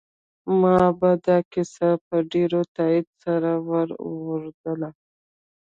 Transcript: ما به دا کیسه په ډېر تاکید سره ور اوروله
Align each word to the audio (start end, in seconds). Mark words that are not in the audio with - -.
ما 0.59 0.77
به 0.99 1.11
دا 1.25 1.37
کیسه 1.51 1.89
په 2.05 2.15
ډېر 2.31 2.51
تاکید 2.75 3.07
سره 3.23 3.51
ور 3.69 3.89
اوروله 4.05 4.89